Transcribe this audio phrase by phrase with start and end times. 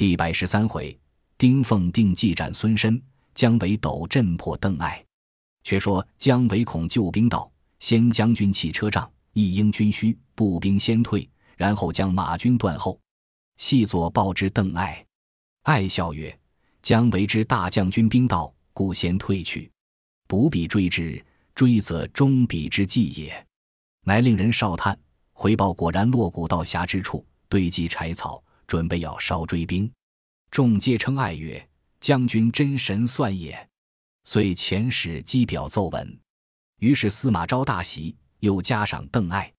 [0.00, 0.98] 第百十三回，
[1.36, 2.98] 丁奉定计斩孙申，
[3.34, 5.04] 姜维斗阵破邓艾。
[5.62, 12.98] 却说姜维恐救兵到，先将军弃车仗，一应军需，步兵先退，然后将马军断后。
[13.58, 15.04] 细作报之邓艾，
[15.64, 16.34] 艾笑曰
[16.80, 19.70] ：“姜维之大将军兵到，故先退去，
[20.26, 21.22] 不必追之。
[21.54, 23.46] 追则终彼之计也。”
[24.06, 24.98] 乃令人哨探，
[25.34, 28.42] 回报果然落谷到峡之处，堆积柴草。
[28.70, 29.90] 准备要烧追兵，
[30.48, 31.68] 众皆称爱曰
[31.98, 33.68] ：“将军真神算也。”
[34.22, 36.20] 遂遣使击表奏闻。
[36.78, 39.52] 于是司马昭大喜，又加赏邓艾。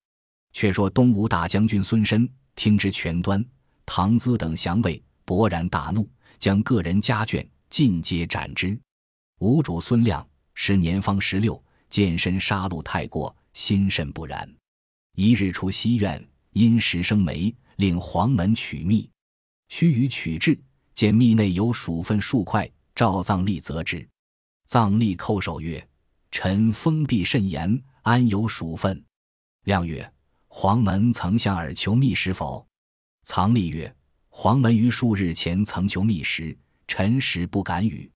[0.54, 3.46] 却说东吴大将军孙申听之全端，
[3.86, 8.80] 唐咨等降魏，勃然大怒，将个人家眷尽皆斩之。
[9.40, 14.50] 吴主孙亮时年方十六，见身杀戮太过，心甚不然。
[15.18, 17.54] 一日出西苑，因时生霉。
[17.78, 19.10] 令黄门取密，
[19.70, 20.60] 须臾取至，
[20.94, 24.08] 见密内有鼠粪数块，召藏吏责之。
[24.68, 25.86] 藏吏叩首曰
[26.32, 29.04] ：“臣封闭甚严，安有鼠粪？”
[29.66, 30.14] 亮曰
[30.48, 32.66] ：“黄门曾向尔求密食否？”
[33.24, 33.94] 藏吏曰
[34.30, 38.10] ：“黄门于数日前曾求密食，臣实不敢与。”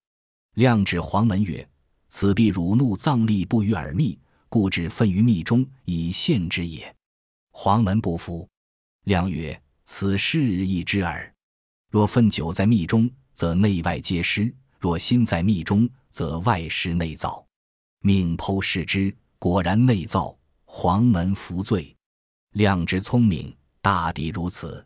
[0.55, 1.67] 亮指黄门曰
[2.07, 6.95] ：“此必辱怒藏吏不与尔密，故置粪于密中以献之也。”
[7.51, 8.47] 黄门不服。
[9.05, 11.31] 亮曰：“此事易知耳。
[11.91, 17.43] 若粪久在密中，则内外皆湿；若心在密中，则外湿内燥。
[18.01, 20.35] 命剖视之，果然内燥。
[20.65, 21.95] 黄门服罪。
[22.53, 24.83] 亮之聪明，大抵如此。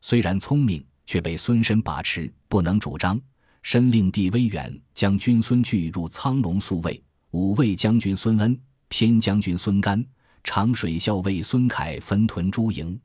[0.00, 3.20] 虽然聪明，却被孙申把持，不能主张。
[3.62, 10.04] 申令弟威远将军孙据入苍龙宿卫，五卫将军孙恩、偏将军孙干、
[10.42, 13.00] 长水校尉孙凯分屯诸营。”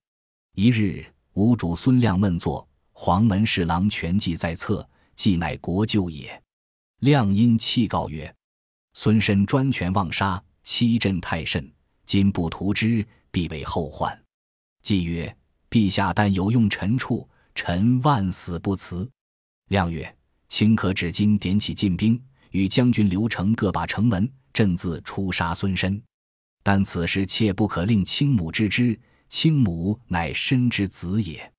[0.59, 4.83] 一日，吴主孙亮闷坐，黄门侍郎全计在侧，
[5.15, 6.41] 计乃国舅也。
[7.01, 8.35] 亮因泣告曰
[8.95, 11.71] ：“孙申专权妄杀，欺朕太甚，
[12.07, 14.19] 今不图之，必为后患。”
[14.81, 15.37] 计曰
[15.69, 19.07] ：“陛下但有用臣处，臣万死不辞。”
[19.69, 20.11] 亮曰
[20.49, 26.01] ：“卿可指今点起进兵，与将军刘成各把城门，朕自出杀孙申。
[26.63, 28.99] 但此事切不可令卿母知之。”
[29.29, 31.51] 卿母乃身之子也，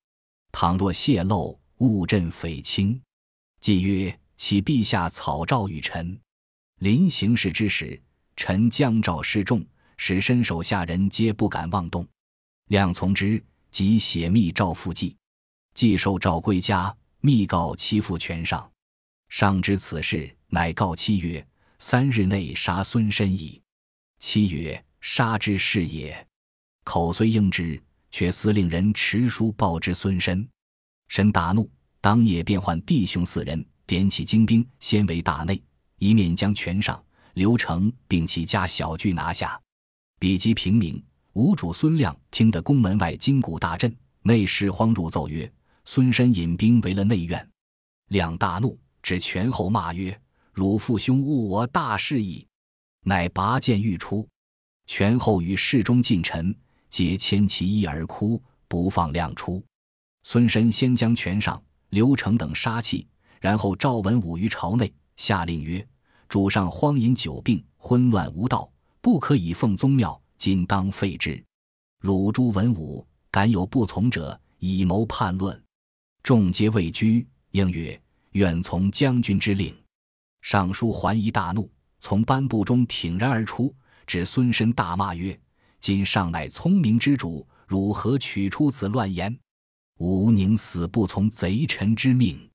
[0.53, 3.01] 倘若泄露，误朕匪亲。
[3.61, 6.19] 既曰：“启陛下草诏与臣。”
[6.81, 8.01] 临行事之时，
[8.37, 9.65] 臣将诏示众，
[9.97, 12.07] 使身手下人皆不敢妄动。
[12.69, 15.17] 亮从之，即写密诏复记。
[15.75, 18.71] 既受诏归家，密告其父权上。
[19.29, 21.45] 上知此事，乃告妻曰
[21.79, 23.61] ：“三日内杀孙申矣。”
[24.19, 26.27] 妻曰：“杀之是也。”
[26.89, 27.79] 口虽应之，
[28.11, 30.49] 却司令人持书报之孙申。
[31.09, 35.63] 申大怒，当夜便唤弟兄四人，点起精兵，先为大内，
[35.99, 36.99] 一面将全上、
[37.35, 39.61] 刘成并其家小聚拿下。
[40.19, 41.05] 比及平明，
[41.35, 45.51] 吴主孙亮听得宫门外金鼓大震，内侍慌入奏曰
[45.85, 47.47] ：“孙申引兵围了内院。”
[48.09, 50.19] 亮大怒，指权后骂曰
[50.55, 52.47] ：“汝父兄误我大事矣！”
[53.05, 54.27] 乃拔剑欲出，
[54.87, 56.57] 权后与侍中近臣。
[56.91, 59.63] 皆牵其衣而哭，不放亮出。
[60.23, 63.07] 孙申先将权上、刘成等杀弃，
[63.41, 65.87] 然后召文武于朝内，下令曰
[66.29, 71.43] ：“主上荒淫久病，昏乱无道，不可以奉宗庙，今当废之。
[72.01, 75.59] 汝诸文武，敢有不从者，以谋叛乱。”
[76.23, 77.99] 众皆畏惧，应曰
[78.33, 79.75] ：“愿从将军之令。”
[80.43, 81.71] 尚书桓仪大怒，
[82.01, 83.75] 从颁布中挺然而出，
[84.07, 85.39] 指孙申大骂曰：
[85.81, 89.39] 今尚乃聪明之主，如何取出此乱言？
[89.99, 92.51] 吾宁死不从贼臣之命！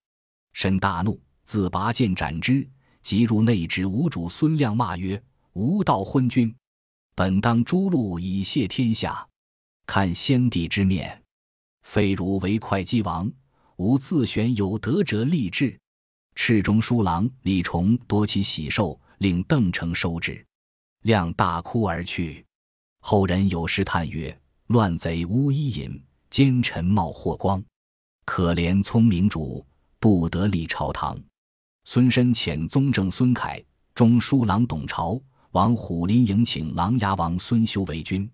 [0.54, 2.68] 申大怒，自拔剑斩之。
[3.02, 6.56] 即入内指吴主孙亮，骂曰：“无道昏君！
[7.16, 9.28] 本当诛戮以谢天下，
[9.86, 11.22] 看先帝之面，
[11.82, 13.30] 非汝为会稽王，
[13.76, 15.78] 吾自选有德者立志。”
[16.34, 20.46] 赤中书郎李崇夺其喜寿，令邓成收之。
[21.02, 22.46] 亮大哭而去。
[23.06, 24.36] 后人有诗叹曰
[24.68, 27.62] ：“乱贼乌衣饮，奸臣冒祸光。
[28.24, 29.64] 可怜聪明主，
[30.00, 31.22] 不得立朝堂。”
[31.84, 33.62] 孙深遣宗正孙凯、
[33.94, 35.22] 中书郎董朝
[35.52, 38.28] 往虎林迎请琅琊王孙修为君。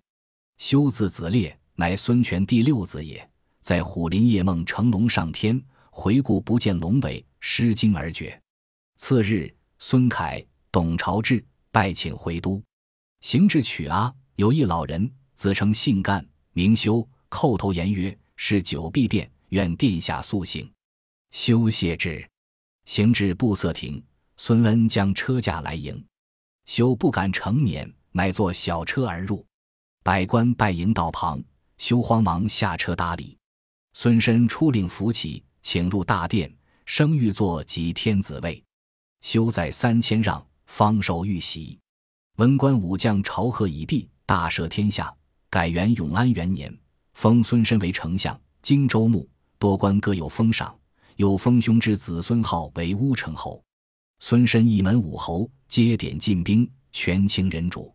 [0.60, 3.27] 修字子烈，乃孙权第六子也。
[3.62, 8.39] 在虎林夜梦成龙上天，回顾不见龙尾，失惊而绝。
[8.98, 12.62] 次日，孙凯、董朝至，拜请回都，
[13.21, 14.13] 行至曲阿。
[14.40, 20.72] 有一老人，自称姓干，名修，叩头言曰：“是久必变，愿殿下速行。”
[21.32, 22.26] 修谢之，
[22.86, 24.02] 行至布色亭，
[24.38, 26.02] 孙恩将车驾来迎。
[26.64, 29.46] 修不敢乘辇，乃坐小车而入。
[30.04, 31.44] 百官拜迎道旁，
[31.78, 33.38] 修慌忙下车搭礼。
[33.92, 36.50] 孙申出令扶起，请入大殿，
[36.86, 38.64] 升御座及天子位。
[39.20, 41.78] 修在三千让，方受玉玺。
[42.38, 45.12] 文官武将朝贺已毕，大赦天下，
[45.50, 46.72] 改元永安元年，
[47.14, 49.28] 封孙申为丞相、荆州牧，
[49.58, 50.78] 多官各有封赏。
[51.16, 53.60] 有封兄之子孙号为乌程侯。
[54.20, 57.92] 孙申一门五侯，皆点进兵，权倾人主。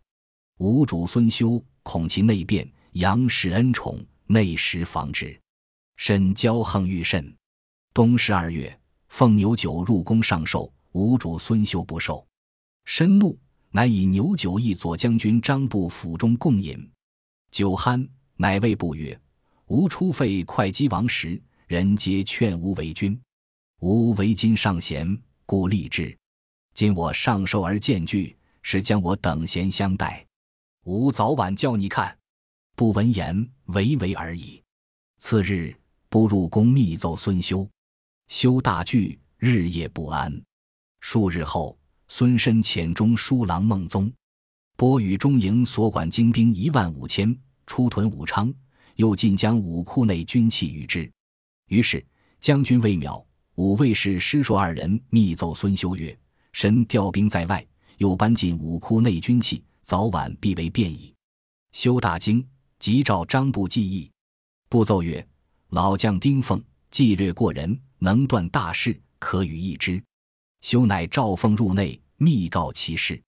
[0.57, 5.39] 吴主孙修恐其内变，杨氏恩宠，内实防之。
[5.95, 7.33] 申骄横欲甚。
[7.93, 8.77] 冬十二月，
[9.07, 12.27] 奉牛酒入宫上寿，吴主孙修不受，
[12.83, 13.39] 申怒。
[13.75, 16.89] 乃以牛酒诣左将军张布府中共饮，
[17.51, 18.07] 酒酣，
[18.37, 19.19] 乃谓布曰
[19.67, 23.19] ：“吾出废会稽王时，人皆劝吾为君。
[23.81, 26.17] 吾为今尚贤，故立志。
[26.73, 30.25] 今我上寿而见拒，是将我等闲相待。
[30.85, 32.17] 吾早晚叫你看。”
[32.77, 34.63] 不闻言，唯唯而已。
[35.17, 35.75] 次日，
[36.07, 37.69] 不入宫密奏孙修，
[38.29, 40.41] 修大惧，日夜不安。
[41.01, 41.77] 数日后。
[42.17, 44.09] 孙申遣中书郎孟宗，
[44.77, 48.53] 拨与中营所管精兵一万五千，出屯武昌，
[48.95, 51.11] 又进将武库内军器与之。
[51.67, 52.01] 于是
[52.39, 53.21] 将军魏邈、
[53.55, 56.17] 武卫士师硕二人密奏孙修曰
[56.53, 57.67] ：“神调兵在外，
[57.97, 61.13] 又搬进武库内军器，早晚必为变矣。”
[61.75, 62.47] 修大惊，
[62.79, 64.09] 急召张布计议。
[64.69, 65.27] 布奏曰
[65.67, 70.01] ：“老将丁奉计略过人，能断大事，可与议之。”
[70.61, 73.21] 修乃召奉入内，密告其事。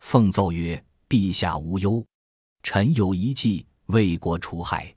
[0.00, 2.04] 奉奏曰：“陛下无忧，
[2.62, 4.94] 臣有一计，为国除害。”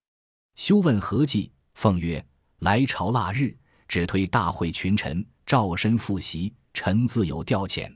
[0.55, 1.51] 修问何计？
[1.73, 2.23] 奉曰
[2.59, 3.57] ：“来朝腊日，
[3.87, 7.89] 只推大会群臣，召身复席，臣自有调遣。”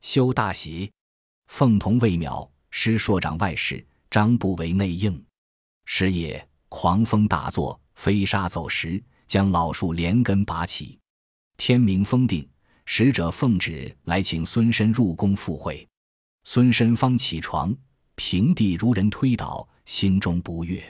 [0.00, 0.90] 修大喜。
[1.46, 5.24] 奉同魏邈、师硕长外事，张不为内应。
[5.84, 10.98] 时也狂风大作，飞沙走石，将老树连根拔起。
[11.56, 12.48] 天明风定。
[12.84, 15.86] 使者奉旨来请孙申入宫赴会，
[16.44, 17.74] 孙申方起床，
[18.16, 20.82] 平地如人推倒，心中不悦。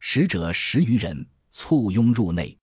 [0.00, 2.56] 使者十余人簇拥入内，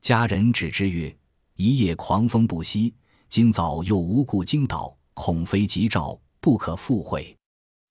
[0.00, 1.14] 家人指之曰
[1.56, 2.94] ：“一夜狂风不息，
[3.28, 7.36] 今早又无故惊倒，恐非吉兆，不可赴会。”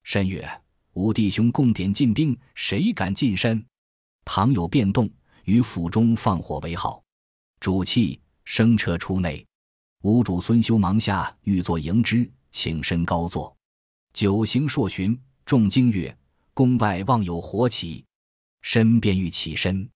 [0.02, 0.48] 申曰
[0.94, 3.64] ：“吾弟兄共点进兵，谁敢近身？
[4.24, 5.08] 倘有变动，
[5.44, 7.02] 于府中放火为号。”
[7.60, 9.45] 主气升车出内。
[10.06, 13.52] 吴主孙修忙下，欲作迎之，请身高坐。
[14.12, 16.16] 酒行数巡，众惊曰
[16.54, 18.04] ：“宫外望有火起。”
[18.62, 19.90] 身便欲起身，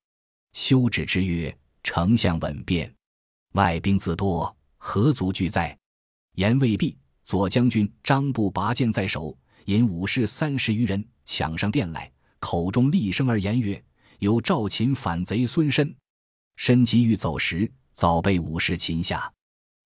[0.52, 2.92] 修止之曰：“丞相稳便，
[3.52, 5.78] 外兵自多，何足惧哉？”
[6.34, 12.10] 言未毕，左将军张布拔剑在手，引武士三十余人抢上殿来，
[12.40, 13.80] 口中厉声而言曰
[14.18, 15.94] ：“有赵秦反贼孙申。”
[16.58, 19.32] 申急欲走时，早被武士擒下。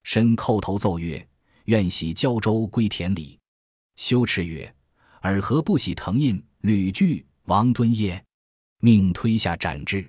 [0.04, 1.26] 申叩头奏曰
[1.66, 3.38] ：“愿喜胶州归田里。”
[3.96, 4.72] 修耻曰
[5.22, 8.22] ：“尔何不喜藤印、吕据、王敦耶？”
[8.80, 10.06] 命推下斩之。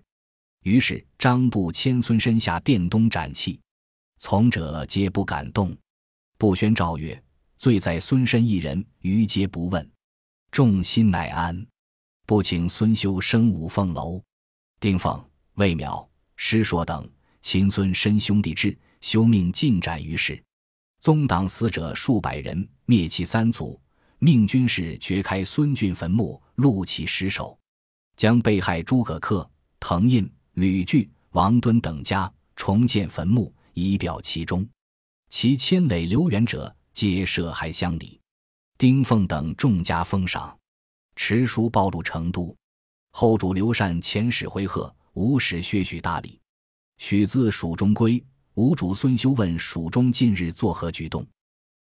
[0.64, 3.60] 于是张布迁孙身下殿东斩气，
[4.18, 5.76] 从者皆不敢动。
[6.38, 7.24] 不宣诏曰
[7.56, 9.90] ：“罪在孙身一人，余皆不问。”
[10.52, 11.66] 众心乃安。
[12.26, 14.22] 不请孙修升五凤楼。
[14.80, 15.24] 丁奉、
[15.54, 17.10] 魏邈、师硕等
[17.42, 18.78] 亲孙申兄弟至。
[19.06, 20.44] 修命尽斩于市，
[21.00, 23.80] 宗党死者数百人，灭其三族。
[24.18, 27.56] 命军士掘开孙俊坟墓，戮其尸首，
[28.18, 29.48] 将被害诸葛恪、
[29.80, 34.68] 滕胤、吕据、王敦等家重建坟墓，以表其忠。
[35.30, 38.20] 其牵累流远者，皆设还乡里。
[38.76, 40.58] 丁奉等众家封赏，
[41.16, 42.58] 持书报入成都。
[43.12, 46.40] 后主刘禅遣使回贺，无使薛许大礼。
[46.98, 48.20] 许自蜀中归。
[48.56, 51.28] 吴主孙修问蜀中近日作何举动，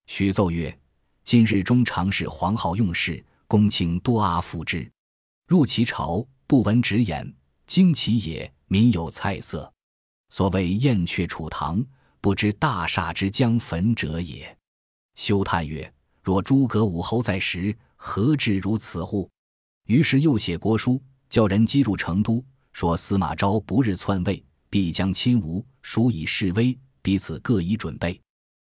[0.07, 0.75] 许奏曰
[1.23, 4.91] ：“近日中常使黄皓用事，公卿多阿附之。
[5.45, 7.31] 入其朝，不闻直言，
[7.67, 8.51] 惊其也。
[8.65, 9.71] 民有菜色。
[10.31, 11.85] 所谓燕雀楚堂，
[12.19, 14.57] 不知大厦之将焚者也。”
[15.13, 19.29] 修叹曰：“若诸葛武侯在时，何至如此乎？”
[19.85, 20.99] 于是又写国书，
[21.29, 24.43] 叫人击入成都，说司马昭不日篡位。
[24.73, 28.19] 必将亲吴，孰以示威，彼此各以准备。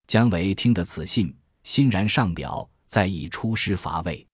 [0.07, 1.31] 姜维听得此信，
[1.61, 4.25] 欣然上表，再以出师伐魏。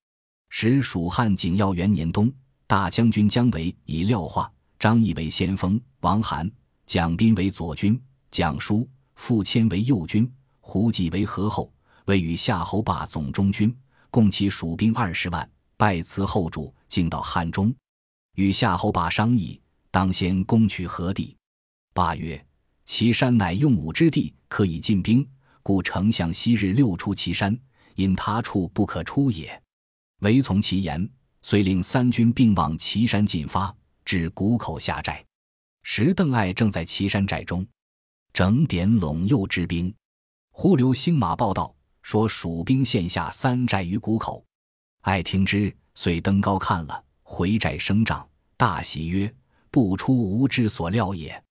[0.50, 2.32] 时蜀汉景耀元年冬，
[2.68, 6.50] 大将军姜维以廖化、张翼为先锋，王涵、
[6.86, 10.32] 蒋斌为左军，蒋叔、傅谦为右军，
[10.62, 11.70] 胡济为合后，
[12.06, 13.78] 为与夏侯霸总中军，
[14.10, 17.76] 共其蜀兵二十万，拜辞后主，进到汉中，
[18.36, 19.60] 与夏侯霸商议，
[19.92, 21.37] 当先攻取何地。
[21.98, 22.40] 八曰
[22.86, 25.28] ：“岐山乃用武之地，可以进兵，
[25.64, 27.60] 故丞相昔日六出岐山，
[27.96, 29.60] 因他处不可出也。
[30.20, 31.10] 唯从其言，
[31.42, 33.76] 遂令三军并往岐山进发，
[34.06, 35.26] 至谷口下寨。
[35.82, 37.66] 时邓艾正在岐山寨中。”
[38.32, 39.92] 整点陇右之兵，
[40.52, 44.46] 忽留星马报道说蜀兵陷下三寨于谷口。
[45.02, 49.34] 爱听之，遂登高看了，回寨升帐，大喜曰
[49.72, 51.44] ：“不出吾之所料也。”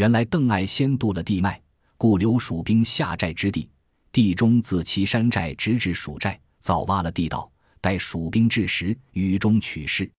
[0.00, 1.60] 原来邓艾先渡了地脉，
[1.98, 3.68] 故留蜀兵下寨之地。
[4.10, 7.52] 地中自岐山寨直至蜀寨，早挖了地道，
[7.82, 10.10] 待蜀兵至时，于中取势。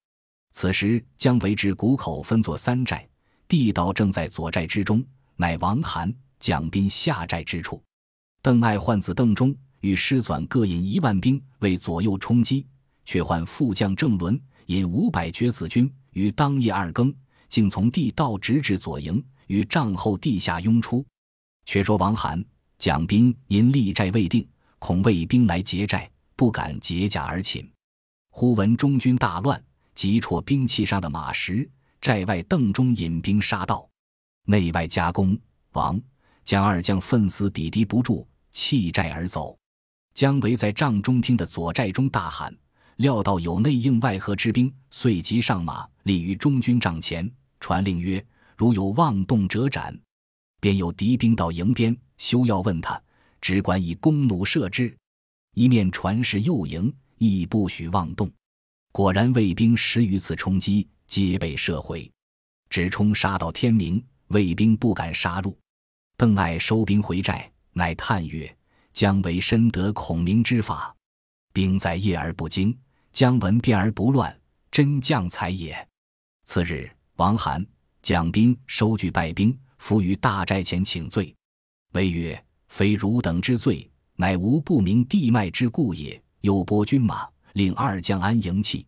[0.52, 3.04] 此时姜维至谷口分作三寨，
[3.48, 5.04] 地道正在左寨之中。
[5.34, 7.82] 乃王涵、蒋斌下寨之处，
[8.40, 12.64] 邓艾唤子邓忠与师纂各引一万兵为左右冲击，
[13.04, 17.12] 却唤副将郑伦引五百绝子军于当夜二更，
[17.48, 19.20] 竟从地道直至左营，
[19.52, 21.04] 于帐后地下拥出。
[21.66, 22.42] 却说王涵、
[22.78, 27.70] 蒋斌因立寨未定，恐魏兵来劫寨，不敢解甲而寝。
[28.30, 29.62] 忽闻中军大乱，
[29.94, 31.68] 急戳兵器上的马石，
[32.00, 33.86] 寨外邓忠引兵杀到。
[34.46, 35.38] 内外夹攻，
[35.72, 36.00] 王
[36.44, 39.56] 将二将奋死抵敌不住，弃寨而走。
[40.14, 42.52] 姜维在帐中听的左寨中大喊，
[42.96, 47.30] 料到有内应外合之兵，遂即上马，立于中军帐前，
[47.60, 48.24] 传令曰
[48.56, 49.98] ：“如有妄动者斩。”
[50.60, 53.02] 便有敌兵到营边，休要问他，
[53.40, 54.96] 只管以弓弩射之。
[55.54, 58.30] 一面传示右营，亦不许妄动。
[58.92, 62.10] 果然，魏兵十余次冲击，皆被射回，
[62.70, 64.02] 只冲杀到天明。
[64.28, 65.58] 魏兵不敢杀入，
[66.16, 68.56] 邓艾收兵回寨，乃叹曰
[68.94, 70.94] ：“姜维深得孔明之法，
[71.52, 72.74] 兵在夜而不惊，
[73.12, 74.40] 姜文变而不乱，
[74.70, 75.86] 真将才也。”
[76.46, 77.66] 次日，王涵、
[78.02, 81.32] 蒋斌收据败兵，伏于大寨前请罪。
[81.92, 86.20] 谓曰：“非汝等之罪，乃吾不明地脉之故也。
[86.40, 88.84] 又拨军马，令二将安营气，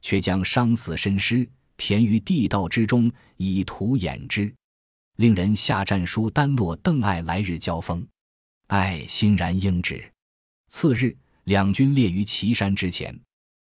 [0.00, 4.52] 却将伤死身尸填于地道之中，以图掩之。”
[5.18, 8.04] 令人下战书，单落邓艾来日交锋，
[8.66, 10.12] 艾欣然应之。
[10.66, 13.16] 次日，两军列于岐山之前，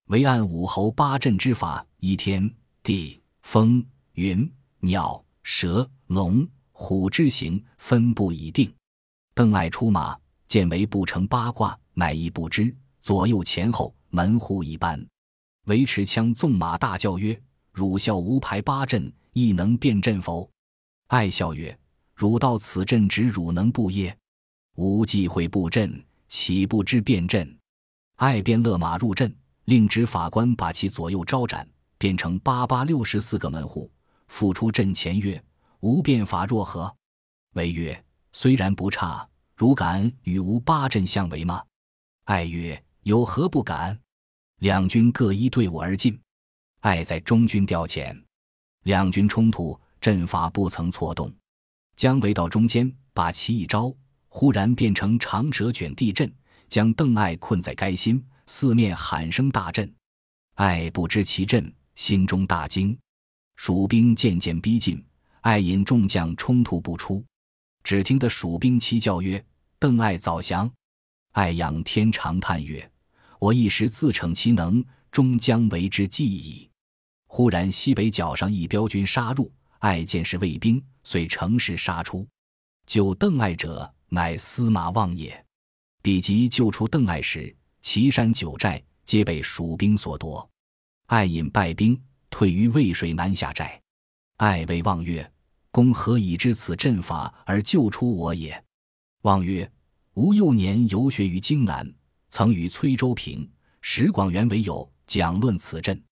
[0.09, 4.51] 唯按武侯八阵之法，依天地风云
[4.85, 8.71] 鸟蛇龙虎之形分布已定。
[9.35, 10.15] 邓艾出马，
[10.47, 15.03] 见为不成八卦，乃亦不知左右前后门户一般。
[15.65, 17.41] 维持枪纵马大叫曰
[17.73, 20.49] ：“汝笑无排八阵，亦能辨阵否？”
[21.09, 21.77] 艾笑曰
[22.15, 24.15] ：“汝到此阵，只汝能布耶？
[24.77, 27.59] 吾忌讳布阵，岂不知变阵？”
[28.17, 33.91] 艾便勒马入阵，令执法官把其左右招展，变成八八六十四个门户。
[34.27, 35.43] 复出阵前曰
[35.81, 36.95] ：“吾变法若何？”
[37.55, 41.63] 为曰：“虽然不差，汝敢与吾八阵相为吗？”
[42.25, 44.01] 艾曰：“有何不敢？”
[44.61, 46.19] 两军各依队伍而进，
[46.81, 48.21] 艾在中军调遣，
[48.83, 49.79] 两军冲突。
[50.01, 51.35] 阵法不曾错动，
[51.97, 53.91] 姜维到中间，把其一招，
[54.29, 56.31] 忽然变成长蛇卷地阵，
[56.69, 59.91] 将邓艾困在该心，四面喊声大震。
[60.57, 62.95] 艾不知其阵，心中大惊。
[63.57, 65.03] 蜀兵渐渐逼近，
[65.43, 67.25] 艾引众将冲突不出。
[67.83, 69.45] 只听得蜀兵齐叫曰
[69.79, 70.71] ：“邓艾早降！”
[71.33, 72.91] 艾仰天长叹曰
[73.39, 76.69] ：“我一时自逞其能，终将为之计矣。”
[77.27, 79.53] 忽然西北角上一彪军杀入。
[79.81, 82.27] 艾见是魏兵，遂乘势杀出。
[82.87, 85.45] 救邓艾者，乃司马望也。
[86.01, 90.49] 比及救出邓艾时，岐山九寨皆被蜀兵所夺。
[91.07, 92.01] 艾引败兵
[92.35, 93.81] 退于渭水南下寨。
[94.39, 95.33] 艾谓望曰
[95.71, 98.61] ：“公何以知此阵法而救出我也？”
[99.23, 99.71] 望曰
[100.15, 101.89] ：“吾幼年游学于荆南，
[102.31, 103.49] 曾与崔州平、
[103.83, 106.03] 石广元为友，讲论此阵。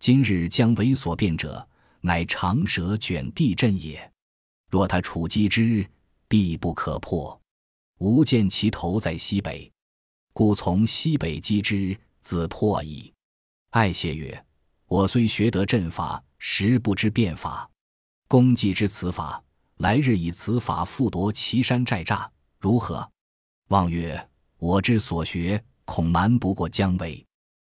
[0.00, 1.64] 今日将为所变者。”
[2.02, 4.10] 乃长蛇卷地阵也，
[4.70, 5.86] 若他处击之，
[6.26, 7.38] 必不可破。
[7.98, 9.70] 吾见其头在西北，
[10.32, 13.12] 故从西北击之，自破矣。
[13.72, 14.44] 艾谢曰
[14.90, 17.70] ：“我虽学得阵法，实不知变法。
[18.26, 19.40] 公既知此法，
[19.76, 22.28] 来日以此法复夺岐山寨栅，
[22.58, 23.08] 如何？”
[23.70, 24.28] 望曰
[24.58, 27.24] ：“我之所学，恐瞒不过姜维。”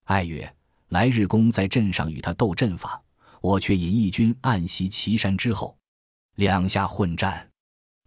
[0.05, 0.51] 爱曰
[0.89, 2.99] ：“来日公在阵上与他斗阵法。”
[3.41, 5.77] 我却引义军暗袭岐山之后，
[6.37, 7.47] 两下混战，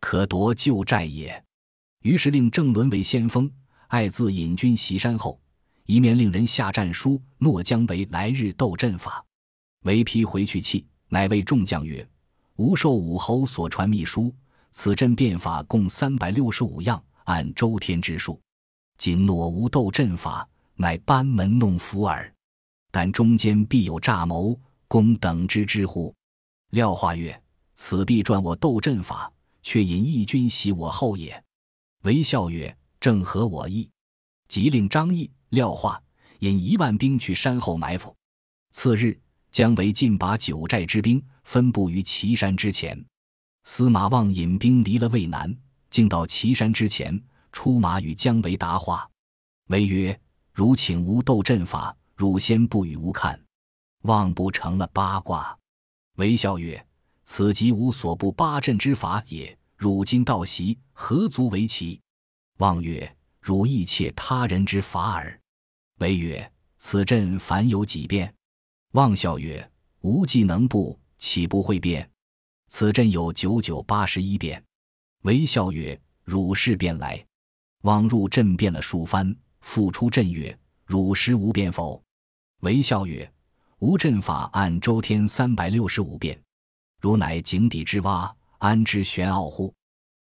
[0.01, 1.45] 可夺旧寨也。
[2.03, 3.49] 于是令郑伦为先锋，
[3.87, 5.39] 爱自引军袭山后，
[5.87, 9.25] 一面令人下战书，诺姜维来日斗阵法。
[9.85, 12.07] 维批回去气，乃谓众将曰
[12.57, 14.35] ：“吾受武侯所传秘书，
[14.73, 18.41] 此阵变法共三百六十五样，按周天之数。
[18.99, 22.33] 今诺无斗阵法，乃班门弄斧耳。
[22.91, 26.13] 但中间必有诈谋，公等知之乎？”
[26.71, 27.41] 廖化曰
[27.77, 31.41] ：“此必传我斗阵法，却引义军袭我后也。”
[32.03, 33.89] 韦孝曰：“正合我意。”
[34.49, 36.01] 即令张毅、廖化
[36.41, 38.15] 引一万兵去山后埋伏。
[38.71, 39.19] 次日。
[39.53, 43.03] 姜维尽把九寨之兵分布于岐山之前，
[43.65, 45.57] 司马望引兵离了渭南，
[45.89, 47.19] 竟到岐山之前，
[47.53, 49.09] 出马与姜维答话。
[49.69, 50.21] 维曰
[50.53, 53.41] ：“汝请吾斗阵法，汝先不与吾看。”
[54.05, 55.57] 望不成了八卦。
[56.17, 56.87] 韦笑曰
[57.25, 59.57] ：“此即吾所布八阵之法也。
[59.79, 61.99] 汝今道席，何足为奇？”
[62.61, 65.41] 望曰：“汝亦窃他人之法耳。”
[65.99, 68.33] 维曰：“此阵凡有几变？”
[68.93, 69.71] 望笑曰
[70.03, 72.09] ：“吾既能布，岂不会变？
[72.69, 74.63] 此阵有九九八十一变。”
[75.25, 77.25] 惟笑曰：“汝是便来。”
[77.83, 82.03] 望入阵变了数番，复出阵曰：“汝师无变否？”
[82.61, 83.31] 惟笑曰
[83.81, 86.39] ：“吾阵法按周天三百六十五变，
[87.01, 89.73] 汝乃井底之蛙，安知玄奥乎？”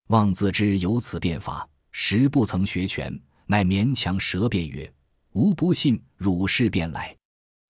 [0.10, 4.92] 望自知有此变法，实不曾学全，乃勉强舌辩曰
[5.34, 7.16] ：“吾不信汝是便来。”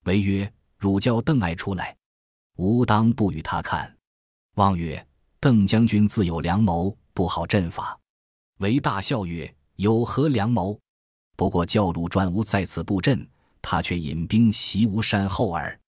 [0.05, 0.51] 韦曰。
[0.77, 1.95] 汝叫邓艾出来，
[2.57, 3.95] 吾当不与他看。
[4.55, 5.07] 望曰
[5.39, 7.97] ：“邓将军自有良谋，不好阵法。”
[8.59, 10.77] 韦大笑曰：“有何良谋？
[11.37, 13.25] 不过教汝专吾在此布阵，
[13.61, 15.79] 他却引兵袭吾山后耳。”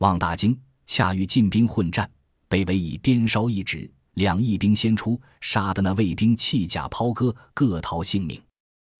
[0.00, 0.54] 望大惊，
[0.84, 2.06] 恰遇进兵混战，
[2.46, 8.38] 被韦以鞭梢一指，两翼兵先出，杀得那魏兵弃甲抛戈，各逃性命。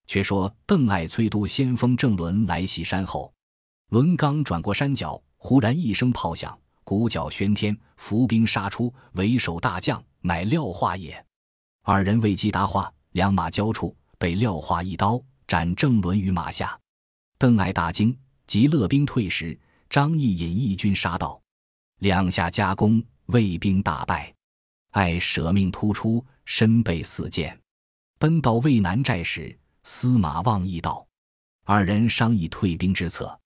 [0.06, 3.32] 却说邓艾催督先锋郑伦来袭山后，
[3.90, 5.22] 伦刚转过山脚。
[5.36, 11.22] 忽然一声炮响，鼓角喧天，伏兵杀出，为首大将乃廖化也。
[11.82, 16.80] 二人未及答话，两马交触，被廖化一刀斩郑伦于马下。
[17.36, 19.58] 邓艾大惊，即勒兵退时，
[19.90, 21.38] 张翼引义军杀到，
[21.98, 24.34] 两下夹攻，魏兵大败。
[24.92, 27.60] 艾舍命突出，身被四箭，
[28.18, 29.54] 奔到渭南寨时，
[29.86, 31.06] 司马望亦道，
[31.64, 33.38] 二人商议退兵之策。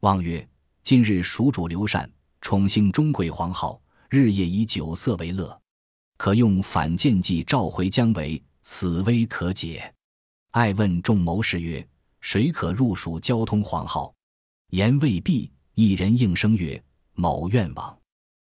[0.00, 0.46] 望曰。
[0.84, 5.60] 今日蜀主刘禅宠幸中贵皇后，日夜以酒色为乐，
[6.16, 9.94] 可用反间计召回姜维，此危可解。
[10.52, 11.86] 爱问众谋士曰
[12.22, 14.14] ：“谁可入蜀交通皇后？”
[14.72, 17.98] 言未毕，一人应声曰：“某愿往。”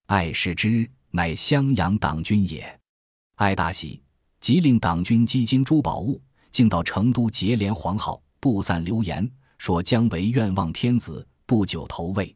[0.07, 2.79] 爱视之，乃襄阳党军也。
[3.35, 4.01] 爱大喜，
[4.41, 6.21] 即令党军积金珠宝物，
[6.55, 11.27] 竟到成都结连皇后，布散流言，说姜维愿望天子。
[11.45, 12.33] 不久投魏，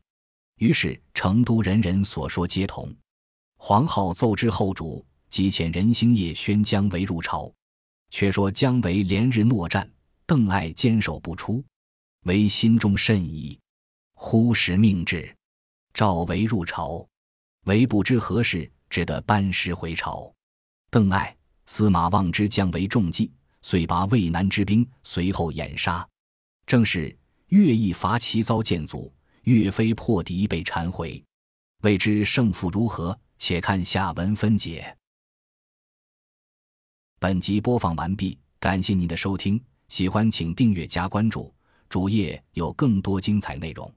[0.58, 2.94] 于是成都人人所说皆同。
[3.58, 7.50] 皇后奏之后主，即遣任兴业宣姜维入朝。
[8.10, 9.90] 却说姜维连日诺战，
[10.26, 11.64] 邓艾坚守不出，
[12.26, 13.58] 维心中甚疑。
[14.16, 15.34] 忽时命至，
[15.94, 17.08] 召维入朝。
[17.68, 20.30] 维不知何事，只得班师回朝。
[20.92, 21.34] 邓艾、
[21.68, 26.08] 司马望之姜维中计，遂拔渭南之兵，随后掩杀。
[26.66, 27.16] 正是。
[27.50, 29.12] 乐毅伐齐遭箭阻，
[29.46, 31.20] 岳飞破敌被缠回。
[31.82, 33.20] 未知胜负如何？
[33.40, 34.96] 且看下文分解。
[37.18, 41.52] 本集播放完毕，感谢您的收听，喜欢请订阅加关注，
[41.90, 43.92] 主页有更多精彩内容。